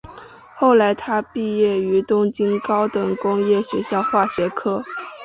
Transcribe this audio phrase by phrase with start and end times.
[0.55, 4.83] 后来他毕业于东京高等工业学校化学科。